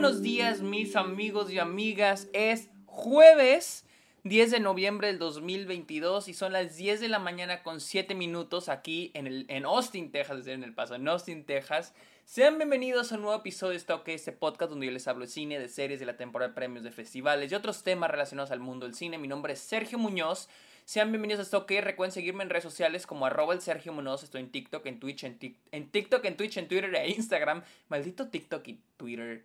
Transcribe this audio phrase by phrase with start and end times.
[0.00, 2.28] buenos días mis amigos y amigas.
[2.32, 3.84] Es jueves
[4.22, 8.68] 10 de noviembre del 2022 y son las 10 de la mañana con 7 minutos
[8.68, 11.94] aquí en, el, en Austin, Texas, en el paso, en Austin, Texas.
[12.24, 15.32] Sean bienvenidos a un nuevo episodio de Stock, este podcast donde yo les hablo de
[15.32, 18.60] cine, de series, de la temporada de premios, de festivales y otros temas relacionados al
[18.60, 19.18] mundo del cine.
[19.18, 20.48] Mi nombre es Sergio Muñoz.
[20.84, 24.22] Sean bienvenidos a esto que recuerden seguirme en redes sociales como arroba el Sergio Munoz.
[24.22, 25.38] Estoy en TikTok, en Twitch, en,
[25.72, 27.64] en TikTok, en Twitch, en Twitter e Instagram.
[27.88, 29.42] Maldito TikTok y Twitter,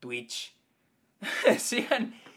[0.00, 0.54] Twitch.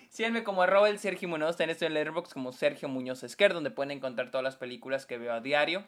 [0.09, 1.57] Síganme como arroba Sergio Munoz.
[1.57, 5.17] También estoy en Letterboxd como Sergio Muñoz Esquer, donde pueden encontrar todas las películas que
[5.17, 5.83] veo a diario.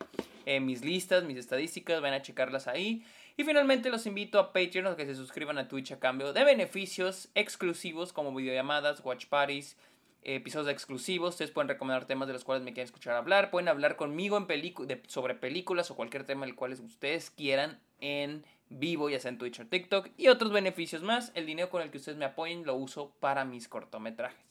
[0.45, 3.03] Eh, mis listas, mis estadísticas, van a checarlas ahí.
[3.37, 6.43] Y finalmente los invito a Patreon a que se suscriban a Twitch a cambio de
[6.43, 9.77] beneficios exclusivos como videollamadas, watch parties,
[10.23, 11.31] episodios exclusivos.
[11.31, 13.49] Ustedes pueden recomendar temas de los cuales me quieren escuchar hablar.
[13.49, 19.09] Pueden hablar conmigo en sobre películas o cualquier tema del cual ustedes quieran en vivo,
[19.09, 20.09] ya sea en Twitch o TikTok.
[20.17, 21.31] Y otros beneficios más.
[21.35, 24.45] El dinero con el que ustedes me apoyen lo uso para mis cortometrajes.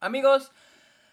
[0.00, 0.52] Amigos,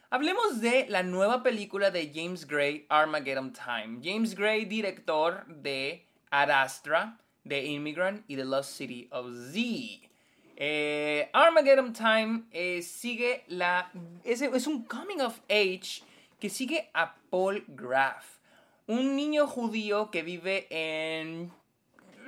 [0.09, 3.99] hablemos de la nueva película de James Gray, Armageddon Time.
[4.03, 10.09] James Gray, director de Adastra, The Immigrant y The Lost City of Z.
[10.55, 13.91] Eh, Armageddon Time eh, sigue la.
[14.23, 16.03] Es, es, un coming of age
[16.39, 18.37] que sigue a Paul Graff,
[18.85, 21.51] un niño judío que vive en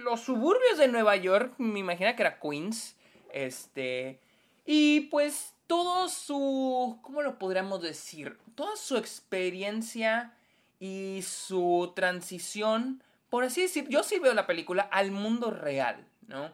[0.06, 2.95] los suburbios de Nueva York, me imagino que era Queens.
[3.34, 4.22] Este.
[4.66, 7.00] Y pues todo su.
[7.02, 8.38] ¿Cómo lo podríamos decir?
[8.56, 10.34] Toda su experiencia
[10.80, 16.52] y su transición, por así decir, yo sí veo la película al mundo real, ¿no?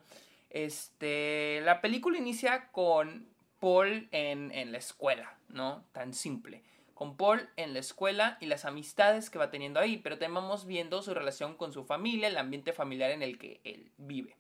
[0.50, 3.28] Este, la película inicia con
[3.60, 5.84] Paul en, la escuela, ¿no?
[5.92, 6.64] Tan simple.
[7.02, 10.68] Con Paul en la escuela y las amistades que va teniendo ahí, pero también vamos
[10.68, 14.36] viendo su relación con su familia, el ambiente familiar en el que él vive.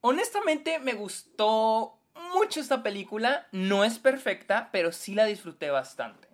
[0.00, 1.98] Honestamente me gustó
[2.32, 6.26] mucho esta película, no es perfecta, pero sí la disfruté bastante.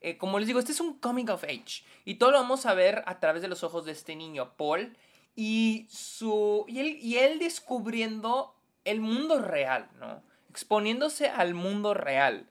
[0.00, 2.72] Eh, como les digo, este es un coming of age y todo lo vamos a
[2.72, 4.96] ver a través de los ojos de este niño, Paul,
[5.36, 10.22] y, su, y, él, y él descubriendo el mundo real, ¿no?
[10.48, 12.48] Exponiéndose al mundo real.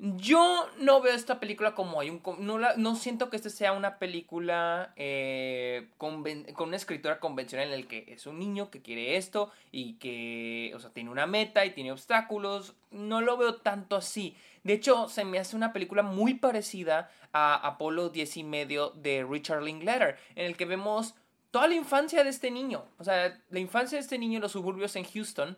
[0.00, 2.22] Yo no veo esta película como hay un...
[2.38, 6.22] No, no siento que esta sea una película eh, con,
[6.54, 10.72] con, una escritura convencional en el que es un niño que quiere esto y que,
[10.76, 12.74] o sea, tiene una meta y tiene obstáculos.
[12.92, 14.36] No lo veo tanto así.
[14.62, 19.26] De hecho, se me hace una película muy parecida a Apolo 10 y medio de
[19.28, 21.16] Richard Linklater, en el que vemos
[21.50, 22.84] toda la infancia de este niño.
[22.98, 25.56] O sea, la infancia de este niño en los suburbios en Houston.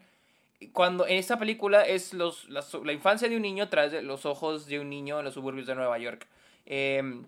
[0.72, 4.78] Cuando en esta película es los, la, infancia de un niño tras los ojos de
[4.78, 6.26] un niño en los suburbios de Nueva York.
[6.66, 7.25] Em,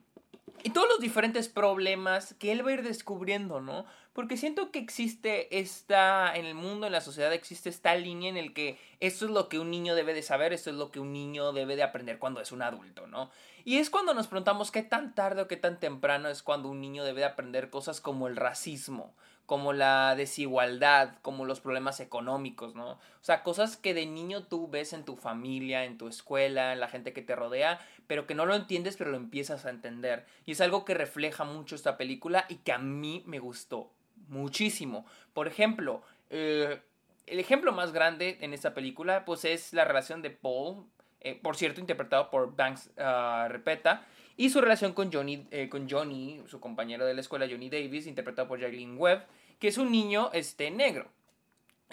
[0.64, 3.84] y todos los diferentes problemas que él va a ir descubriendo, ¿no?
[4.12, 8.36] Porque siento que existe esta, en el mundo, en la sociedad, existe esta línea en
[8.36, 11.00] el que esto es lo que un niño debe de saber, esto es lo que
[11.00, 13.30] un niño debe de aprender cuando es un adulto, ¿no?
[13.64, 16.80] Y es cuando nos preguntamos qué tan tarde o qué tan temprano es cuando un
[16.80, 19.14] niño debe de aprender cosas como el racismo,
[19.46, 22.92] como la desigualdad, como los problemas económicos, ¿no?
[22.92, 26.80] O sea, cosas que de niño tú ves en tu familia, en tu escuela, en
[26.80, 30.26] la gente que te rodea, pero que no lo entiendes, pero lo empiezas a entender.
[30.44, 33.92] Y es algo que refleja mucho esta película y que a mí me gustó
[34.28, 35.06] muchísimo.
[35.34, 36.80] Por ejemplo, eh,
[37.26, 40.86] el ejemplo más grande en esta película, pues es la relación de Paul,
[41.24, 44.04] eh, por cierto, interpretado por Banks uh, Repeta,
[44.36, 48.08] y su relación con Johnny, eh, con Johnny, su compañero de la escuela, Johnny Davis,
[48.08, 49.24] interpretado por Jacqueline Webb,
[49.60, 51.06] que es un niño este, negro.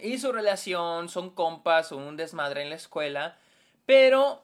[0.02, 3.38] Y su relación, son compas, son un desmadre en la escuela,
[3.86, 4.44] pero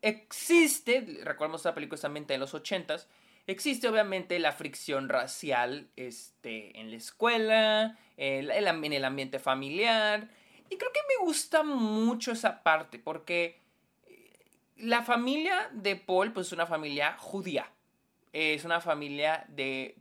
[0.00, 3.08] existe, recordemos esta película también en los ochentas,
[3.48, 8.50] existe obviamente la fricción racial este, en la escuela, en
[8.92, 10.28] el ambiente familiar,
[10.70, 13.61] y creo que me gusta mucho esa parte, porque
[14.82, 17.70] la familia de Paul, pues es una familia judía.
[18.32, 19.96] Es una familia de.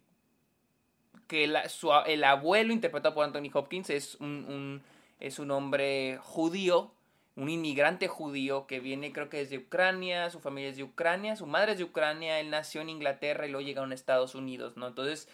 [1.27, 4.81] que el abuelo, interpretado por Anthony Hopkins, es un,
[5.19, 6.91] es un hombre judío,
[7.35, 11.35] un inmigrante judío que viene, creo que es de Ucrania, su familia es de Ucrania,
[11.35, 14.77] su madre es de Ucrania, él nació en Inglaterra y luego llega a Estados Unidos,
[14.77, 14.87] ¿no?
[14.87, 15.29] Entonces,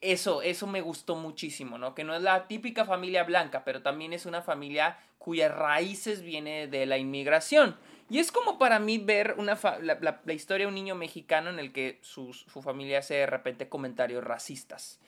[0.00, 1.94] eso, eso me gustó muchísimo, ¿no?
[1.94, 6.68] Que no es la típica familia blanca, pero también es una familia cuyas raíces viene
[6.68, 7.76] de la inmigración.
[8.10, 11.72] Y es como para mí ver una la, historia de un niño mexicano en el
[11.72, 15.00] que su, familia hace de repente comentarios racistas.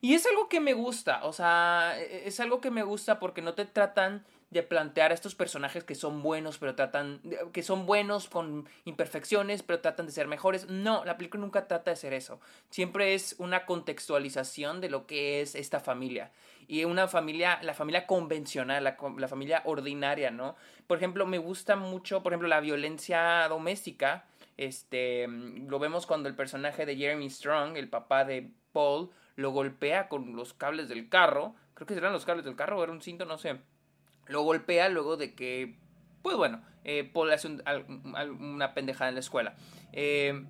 [0.00, 3.40] Y es algo que me gusta, o sea, e, es algo que me gusta porque
[3.40, 7.22] no te tratan de plantear a estos personajes que son buenos, pero tratan,
[7.52, 10.68] que son buenos con imperfecciones, pero tratan de ser mejores.
[10.68, 12.38] No, la película nunca trata de ser eso.
[12.68, 16.32] Siempre es una contextualización de lo que es esta familia.
[16.68, 20.54] Y una familia, la familia convencional, la, familia ordinaria, ¿no?
[20.86, 24.26] Por ejemplo, me gusta mucho, por ejemplo, la violencia doméstica.
[24.58, 30.10] Este, lo vemos cuando el personaje de Jeremy Strong, el papá de Paul, lo golpea
[30.10, 31.54] con los cables del carro.
[31.72, 33.58] Creo que serán los cables del carro o era un cinto, no sé
[34.26, 35.76] lo golpea luego de que,
[36.22, 39.54] pues bueno, eh, Paul hace una pendejada en la escuela.
[39.92, 40.44] Eh,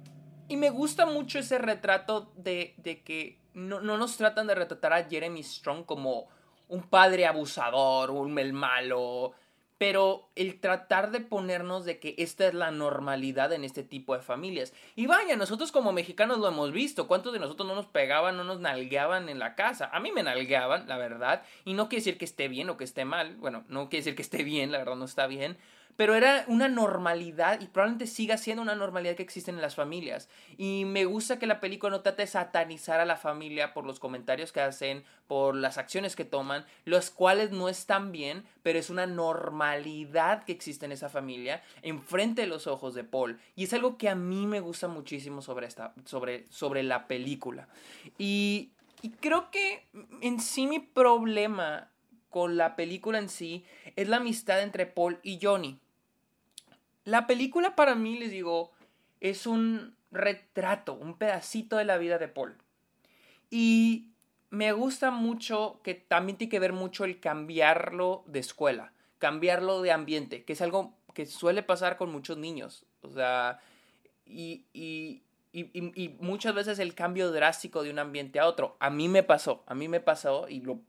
[0.49, 4.93] y me gusta mucho ese retrato de, de que no, no, nos tratan de retratar
[4.93, 6.29] a Jeremy Strong como
[6.69, 9.33] un padre abusador, un el malo,
[9.83, 14.23] pero el tratar de ponernos de que esta es la normalidad en este tipo de
[14.23, 14.73] familias.
[14.95, 17.09] Y vaya, nosotros como mexicanos lo hemos visto.
[17.09, 19.91] ¿Cuántos de nosotros no nos pegaban, no nos nalgueaban en la casa?
[19.93, 21.43] A mí me nalgueaban, la verdad.
[21.65, 23.35] Y no quiere decir que esté bien o que esté mal.
[23.39, 25.59] Bueno, no quiere decir que esté bien, la verdad no está bien
[25.97, 30.29] pero era una normalidad y probablemente siga siendo una normalidad que existe en las familias.
[30.57, 33.99] Y me gusta que la película no trate de satanizar a la familia por los
[33.99, 38.91] comentarios que hacen, por las acciones que toman, los cuales no están bien, pero es
[38.91, 43.39] una normalidad que existe en esa familia enfrente de los ojos de Paul.
[43.55, 47.69] Y es algo que a mí me gusta muchísimo sobre, esta, sobre, sobre la película.
[48.19, 48.71] Y,
[49.03, 49.87] y creo que
[50.21, 51.91] en sí mi problema
[52.33, 55.79] con la película en sí es la amistad entre Paul y Johnny.
[57.05, 58.73] La película para mí, les digo,
[59.21, 62.57] es un retrato, un pedacito de la vida de Paul.
[63.51, 64.11] Y
[64.51, 69.93] me gusta mucho que también tiene que ver mucho el cambiarlo de escuela, cambiarlo de
[69.93, 72.87] ambiente, que es algo que suele pasar con muchos niños.
[73.03, 73.61] O sea,
[74.25, 75.23] y, y,
[75.53, 78.77] y, y, muchas veces el cambio drástico de un ambiente a otro.
[78.79, 80.81] A mí me pasó, a mí me pasó y lo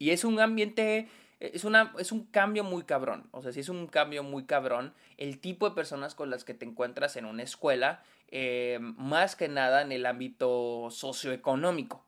[0.00, 1.08] y es un ambiente,
[1.40, 3.28] es, una, es un cambio muy cabrón.
[3.32, 6.54] O sea, sí es un cambio muy cabrón el tipo de personas con las que
[6.54, 12.04] te encuentras en una escuela, eh, más que nada en el ámbito socioeconómico.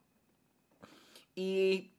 [1.34, 1.90] Y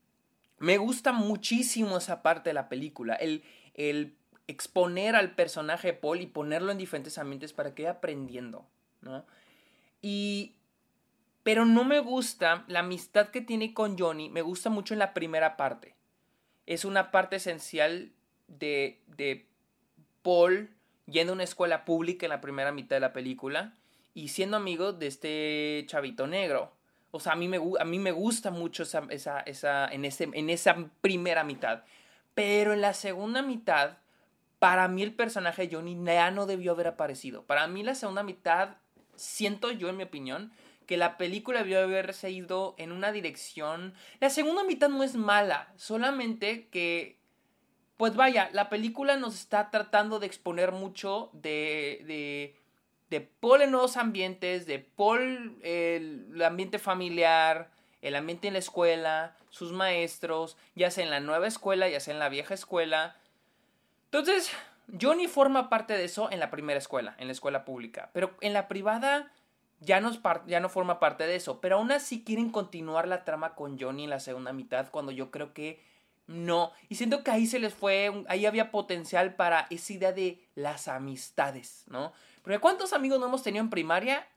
[0.59, 3.43] me gusta muchísimo esa parte de la película, el,
[3.73, 4.15] el
[4.47, 8.65] exponer al personaje Paul y ponerlo en diferentes ambientes para que vaya aprendiendo,
[9.01, 9.25] ¿no?
[10.01, 10.53] Y
[11.41, 15.13] pero no me gusta la amistad que tiene con Johnny, me gusta mucho en la
[15.13, 15.95] primera parte.
[16.65, 18.11] Es una parte esencial
[18.47, 19.45] de, de
[20.21, 20.69] Paul
[21.05, 23.73] yendo a una escuela pública en la primera mitad de la película
[24.13, 26.71] y siendo amigo de este chavito negro.
[27.11, 30.29] O sea, a mí me, a mí me gusta mucho esa, esa, esa, en, ese,
[30.33, 31.83] en esa primera mitad.
[32.33, 33.97] Pero en la segunda mitad,
[34.59, 37.43] para mí el personaje Johnny ya no debió haber aparecido.
[37.43, 38.77] Para mí la segunda mitad,
[39.15, 40.51] siento yo en mi opinión,
[40.85, 43.93] que la película debió haberse ido en una dirección.
[44.19, 47.17] La segunda mitad no es mala, solamente que,
[47.97, 52.55] pues vaya, la película nos está tratando de exponer mucho de, de,
[53.13, 57.69] de Paul en nuevos ambientes, de Paul, el, ambiente familiar,
[58.01, 62.13] el ambiente en la escuela, sus maestros, ya sea en la nueva escuela, ya sea
[62.13, 63.15] en la vieja escuela.
[64.05, 64.51] Entonces,
[64.99, 68.53] Johnny forma parte de eso en la primera escuela, en la escuela pública, pero en
[68.53, 69.31] la privada
[69.85, 70.11] ya no,
[70.47, 71.59] ya no forma parte de eso.
[71.61, 75.31] Pero aún así quieren continuar la trama con Johnny en la segunda mitad cuando yo
[75.31, 75.81] creo que
[76.27, 76.71] no.
[76.89, 80.87] Y siento que ahí se les fue, ahí había potencial para esa idea de las
[80.87, 82.13] amistades, ¿no?
[82.41, 84.27] Porque ¿cuántos amigos no hemos tenido en primaria?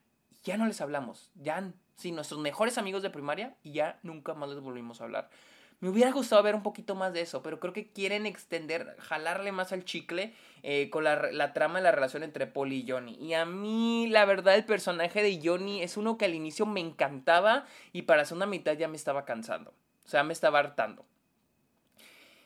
[0.44, 1.30] Ya no les hablamos.
[1.34, 5.30] Ya, sí, nuestros mejores amigos de primaria y ya nunca más les volvimos a hablar.
[5.80, 9.52] Me hubiera gustado ver un poquito más de eso, pero creo que quieren extender, jalarle
[9.52, 13.14] más al chicle eh, con la, trama de la relación entre Paul y Johnny.
[13.20, 16.80] Y a mí, la verdad, el personaje de Johnny es uno que al inicio me
[16.80, 19.74] encantaba y para una mitad ya me estaba cansando.
[20.06, 21.04] O sea, me estaba hartando.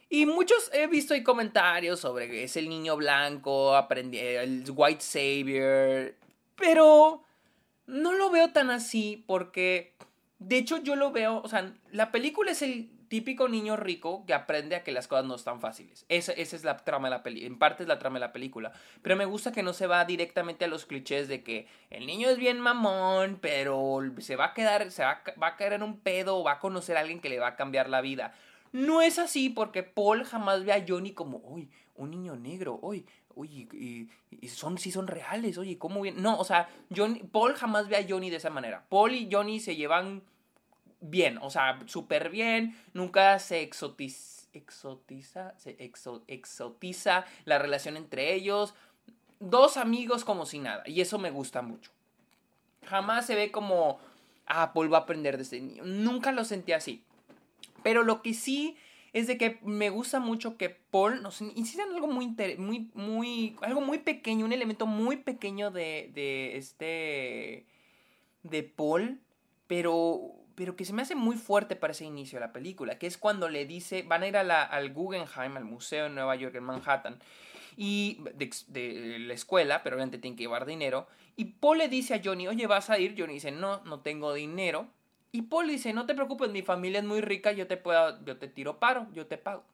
[0.08, 5.00] Y muchos he visto ahí comentarios sobre que es el niño blanco, aprendí, el white
[5.00, 6.16] savior,
[6.56, 7.22] pero
[7.87, 9.94] no lo veo tan así porque,
[10.40, 14.33] de hecho, yo lo veo, o sea, la película es el típico niño rico que
[14.33, 16.07] aprende a que las cosas no están fáciles.
[16.09, 17.49] Esa, esa es la trama de la película.
[17.49, 18.73] En parte es la trama de la película.
[19.02, 22.29] Pero me gusta que no se va directamente a los clichés de que el niño
[22.29, 25.99] es bien mamón, pero se va a quedar, se va, va a caer en un
[25.99, 28.33] pedo o va a conocer a alguien que le va a cambiar la vida.
[28.71, 33.05] No es así porque Paul jamás ve a Johnny como, uy, un niño negro, uy,
[33.35, 36.23] uy, y, son, sí son reales, oye, ¿cómo bien?
[36.23, 38.85] No, o sea, Johnny, Paul jamás ve a Johnny de esa manera.
[38.88, 40.23] Paul y Johnny se llevan
[41.00, 45.76] bien, o sea, súper bien, nunca se exotiza, se
[46.26, 48.75] exotiza la relación entre ellos,
[49.38, 51.90] dos amigos como si nada, y eso me gusta mucho.
[52.87, 53.99] Jamás se ve como,
[54.47, 57.04] ah, Paul va a aprender de este niño, nunca lo sentí así.
[57.83, 58.76] Pero lo que sí
[59.12, 61.52] es de que me gusta mucho que Paul nos en
[61.95, 67.66] algo muy, muy, muy, algo muy pequeño, un elemento muy pequeño de, de este,
[68.42, 69.21] de Paul,
[69.66, 73.07] pero, pero que se me hace muy fuerte para ese inicio de la película, que
[73.07, 76.64] es cuando le dice, van a ir al Guggenheim, al museo en Nueva York, en
[76.64, 77.19] Manhattan,
[77.79, 82.12] y de, de, la escuela, pero obviamente tienen que llevar dinero, y Paul le dice
[82.12, 83.14] a Johnny, oye, ¿vas a ir?
[83.17, 84.87] Johnny dice, no, no tengo dinero,
[85.33, 88.37] y Paul dice, no te preocupes, mi familia es muy rica, yo te puedo, yo
[88.37, 89.64] te tiro paro, yo te pago.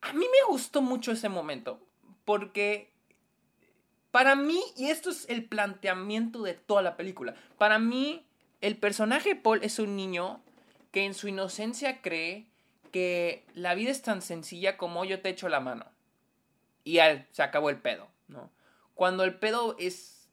[0.00, 1.78] A mí me gustó mucho ese momento,
[2.24, 2.90] porque
[4.10, 8.26] para mí, y esto es el planteamiento de toda la película, para mí
[8.62, 10.40] el personaje Paul es un niño
[10.92, 12.46] que en su inocencia cree
[12.92, 15.86] que la vida es tan sencilla como yo te echo la mano.
[16.84, 18.50] Y al, se acabó el pedo, ¿no?
[18.94, 20.28] Cuando el pedo es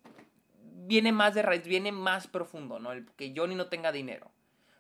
[0.90, 2.92] viene más de raíz, viene más profundo, ¿no?
[2.92, 4.32] El que Johnny no tenga dinero.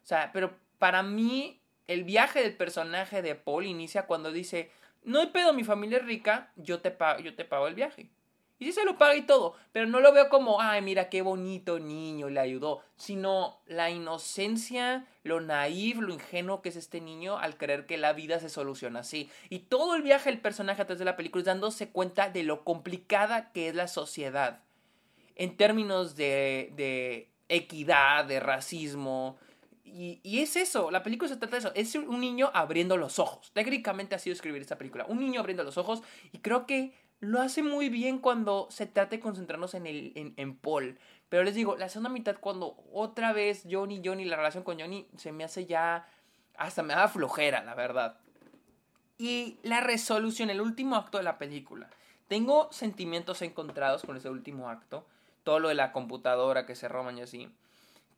[0.03, 4.71] O sea, pero para mí, el viaje del personaje de Paul inicia cuando dice,
[5.03, 8.09] no hay pedo, mi familia es rica, yo te, pago, yo te pago el viaje.
[8.59, 11.21] Y sí se lo paga y todo, pero no lo veo como, ay, mira qué
[11.21, 17.37] bonito niño, le ayudó, sino la inocencia, lo naif, lo ingenuo que es este niño
[17.37, 19.29] al creer que la vida se soluciona así.
[19.49, 22.43] Y todo el viaje del personaje a través de la película es dándose cuenta de
[22.43, 24.59] lo complicada que es la sociedad
[25.39, 29.37] en términos de, equidad, de racismo.
[29.85, 31.71] Y, es eso, la película se trata de eso.
[31.75, 33.51] Es un niño abriendo los ojos.
[33.53, 35.05] Técnicamente ha sido escribir esta película.
[35.07, 36.03] Un niño abriendo los ojos.
[36.33, 40.55] Y creo que lo hace muy bien cuando se trata de concentrarnos en, el, en,
[40.55, 40.97] Paul.
[41.27, 45.07] Pero les digo, la segunda mitad, cuando otra vez Johnny, Johnny, la relación con Johnny
[45.17, 46.07] se me hace ya.
[46.57, 48.17] Hasta me da flojera, la verdad.
[49.17, 51.89] Y la resolución, el último acto de la película.
[52.27, 55.05] Tengo sentimientos encontrados con ese último acto
[55.43, 57.49] todo lo de la computadora que se roban y así.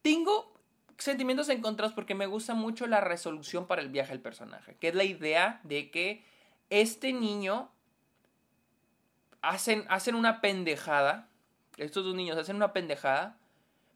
[0.02, 0.52] Tengo
[0.98, 4.96] sentimientos encontrados porque me gusta mucho la resolución para el viaje del personaje, que es
[4.96, 6.26] la idea de que
[6.70, 7.72] este niño
[9.42, 11.30] hacen, hacen una pendejada,
[11.78, 13.38] estos dos niños hacen una pendejada,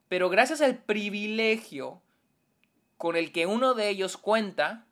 [0.07, 2.01] pero gracias al privilegio
[2.97, 4.85] con el que uno de ellos cuenta,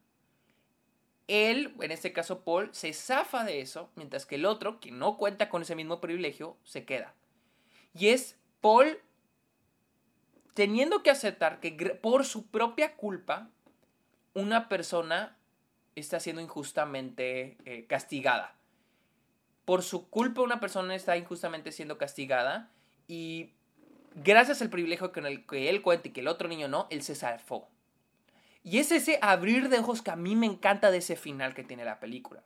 [1.28, 5.18] él, en este caso Paul, se zafa de eso, mientras que el otro, que no
[5.18, 7.14] cuenta con ese mismo privilegio, se queda.
[7.94, 9.00] Y es Paul
[10.54, 13.50] teniendo que aceptar que por su propia culpa
[14.34, 15.38] una persona
[15.96, 18.56] está siendo injustamente eh, castigada.
[19.66, 22.70] Por su culpa una persona está injustamente siendo castigada
[23.08, 23.52] y
[24.16, 27.02] gracias al privilegio con el que él cuenta y que el otro niño no, él
[27.02, 27.70] se salvó.
[28.64, 31.64] Y es ese abrir de ojos que a mí me encanta de ese final que
[31.64, 32.42] tiene la película.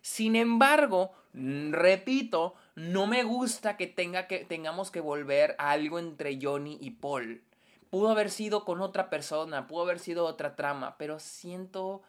[0.00, 6.38] Sin embargo, repito, no me gusta que, tenga que tengamos que volver a algo entre
[6.40, 7.42] Johnny y Paul.
[7.90, 12.02] Pudo haber sido con otra persona, pudo haber sido otra trama, pero siento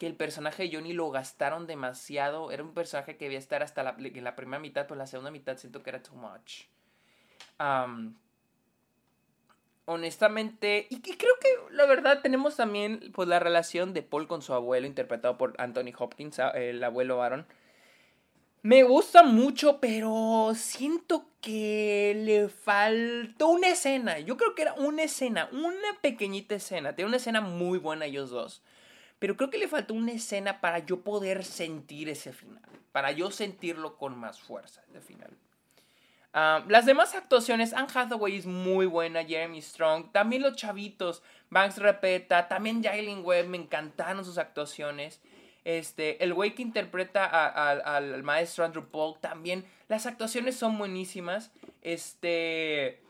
[0.00, 2.50] que el personaje de Johnny lo gastaron demasiado.
[2.50, 5.84] Era un personaje que debía estar hasta la, primera mitad, pero la segunda mitad siento
[5.84, 6.64] que era too much
[9.90, 14.54] honestamente, y, creo que la verdad tenemos también pues la relación de Paul con su
[14.54, 17.44] abuelo, interpretado por Anthony Hopkins, el abuelo Aaron.
[18.62, 24.20] Me gusta mucho, pero siento que le faltó una escena.
[24.20, 26.94] Yo creo que era una escena, una pequeñita escena.
[26.94, 28.62] Tiene una escena muy buena ellos dos.
[29.20, 32.62] Pero creo que le faltó una escena para yo poder sentir ese final.
[32.90, 35.30] Para yo sentirlo con más fuerza, ese final.
[36.32, 41.78] Ah, las demás actuaciones, Anne Hathaway es muy buena, Jeremy Strong, también los chavitos, Banks
[41.78, 45.20] repeta, también Jalen Webb, me encantaron sus actuaciones.
[45.64, 51.50] Este, el güey que interpreta al maestro Andrew Paul, también las actuaciones son buenísimas.
[51.82, 53.02] Este,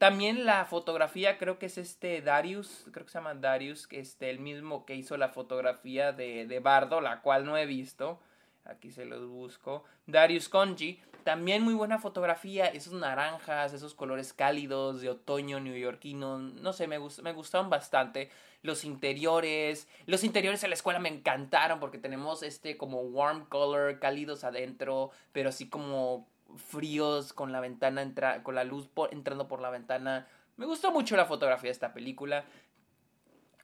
[0.00, 4.38] también la fotografía, creo que es este Darius, creo que se llama Darius, este, el
[4.38, 8.18] mismo que hizo la fotografía de, de Bardo, la cual no he visto.
[8.64, 9.84] Aquí se los busco.
[10.06, 11.02] Darius Conji.
[11.22, 16.98] También muy buena fotografía, esos naranjas, esos colores cálidos de otoño neoyorquino, no sé, me,
[16.98, 18.30] me gustaron bastante.
[18.62, 23.98] Los interiores, los interiores de la escuela me encantaron porque tenemos este como warm color,
[23.98, 26.26] cálidos adentro, pero así como
[26.56, 30.26] fríos con la ventana, entra con la luz entrando por la ventana.
[30.56, 32.44] Me gustó mucho la fotografía de esta película.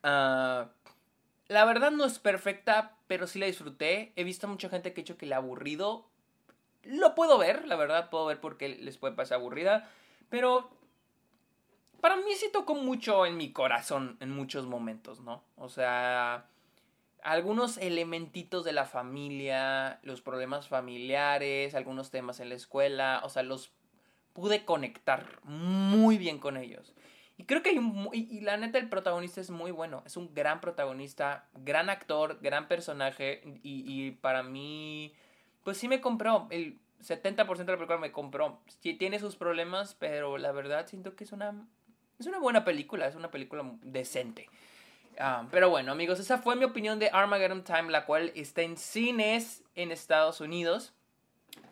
[0.02, 0.71] Ah,
[1.49, 4.12] la verdad no es perfecta, pero sí la disfruté.
[4.16, 6.09] He visto mucha gente que ha dicho que le ha aburrido.
[6.83, 9.90] Lo puedo ver, la verdad, puedo ver por qué les puede pasar aburrida.
[10.28, 10.71] Pero
[12.00, 15.43] para mí sí tocó mucho en mi corazón en muchos momentos, ¿no?
[15.57, 16.49] O sea,
[17.26, 23.42] algunos elementitos de la familia, los problemas familiares, algunos temas en la escuela, o sea,
[23.42, 23.73] los
[24.33, 26.95] pude conectar muy bien con ellos.
[27.37, 28.09] Y creo que hay un...
[28.12, 30.04] Y, la neta el protagonista es muy bueno.
[30.06, 33.42] Es un gran protagonista, gran actor, gran personaje.
[33.62, 35.12] Y, para mí,
[35.64, 36.47] pues sí me compró.
[36.50, 38.61] El 70% de la película me compró.
[38.80, 41.66] Tiene sus problemas, pero la verdad siento que es una...
[42.21, 44.49] Es una buena película, es una película decente.
[45.18, 48.76] Ah, pero bueno, amigos, esa fue mi opinión de Armageddon Time, la cual está en
[48.76, 50.92] cines en Estados Unidos.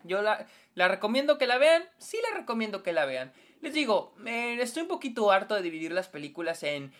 [0.03, 3.33] Yo la, la recomiendo que la vean, sí la recomiendo que la vean.
[3.61, 6.93] Les digo, estoy un poquito harto de dividir las películas en,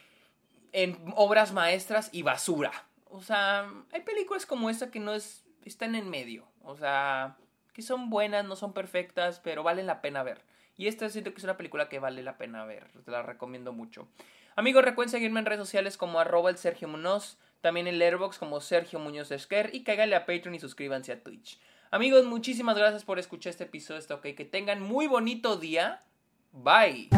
[0.73, 2.73] en obras maestras y basura.
[3.11, 6.47] O sea, hay películas como esta que no es, están en medio.
[6.63, 7.37] O sea,
[7.73, 10.43] que son buenas, no son perfectas, pero valen la pena ver.
[10.77, 12.89] Y esta siento que es una película que vale la pena ver.
[13.05, 14.09] Te la recomiendo mucho.
[14.57, 18.61] Amigos, recuerden seguirme en redes sociales como arroba el Sergio Munoz, también en Letterboxd como
[18.61, 21.59] Sergio Muñoz Esquer y cáigale a Patreon y suscríbanse a Twitch.
[21.91, 24.01] Amigos, muchísimas gracias por escuchar este episodio.
[24.01, 24.23] Está ok.
[24.37, 26.03] Que tengan muy bonito día.
[26.53, 27.09] Bye.